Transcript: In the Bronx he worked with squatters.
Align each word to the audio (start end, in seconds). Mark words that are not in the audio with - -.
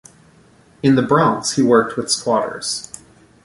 In 0.81 0.95
the 0.95 1.03
Bronx 1.03 1.51
he 1.57 1.61
worked 1.61 1.95
with 1.95 2.09
squatters. 2.09 2.91